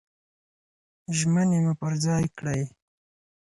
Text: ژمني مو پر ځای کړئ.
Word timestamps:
ژمني 1.17 1.59
مو 1.65 1.73
پر 1.79 1.93
ځای 2.05 2.25
کړئ. 2.37 2.61